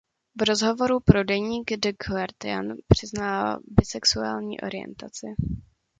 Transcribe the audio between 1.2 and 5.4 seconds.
deník The Guardian přiznala bisexuální orientaci.